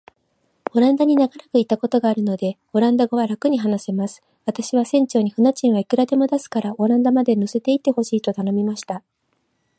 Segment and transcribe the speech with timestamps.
[0.73, 4.23] オランダに長らくいたことがあるので、オランダ語はらくに話せます。
[4.45, 9.03] 私は船長に、船賃はいくらでも出すから、オランダまで乗せて行ってほしいと頼みました。